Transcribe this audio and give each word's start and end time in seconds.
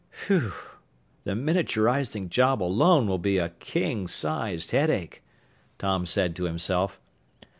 "Whew! 0.25 0.53
The 1.25 1.33
miniaturizing 1.33 2.29
job 2.29 2.63
alone 2.63 3.05
will 3.07 3.19
be 3.19 3.37
a 3.37 3.49
king 3.49 4.07
sized 4.07 4.71
headache!" 4.71 5.21
Tom 5.77 6.07
said 6.07 6.35
to 6.37 6.45
himself. 6.45 6.99